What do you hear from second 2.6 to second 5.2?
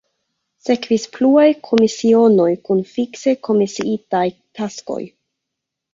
kun fikse komisiitaj taskoj.